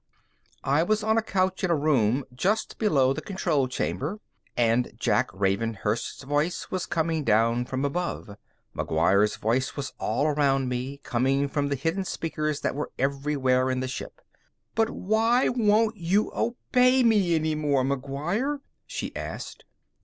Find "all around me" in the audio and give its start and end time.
9.99-10.97